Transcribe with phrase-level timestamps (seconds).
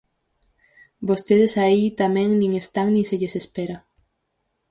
[1.09, 3.77] Vostedes aí tamén nin están nin se lles espera.